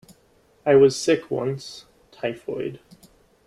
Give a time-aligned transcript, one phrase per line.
[0.65, 2.79] I was sick once-- typhoid.